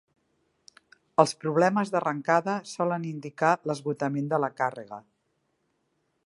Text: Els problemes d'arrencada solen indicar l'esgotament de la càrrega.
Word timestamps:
Els 1.23 1.33
problemes 1.43 1.91
d'arrencada 1.95 2.55
solen 2.71 3.05
indicar 3.11 3.53
l'esgotament 3.69 4.33
de 4.33 4.41
la 4.47 4.51
càrrega. 4.63 5.01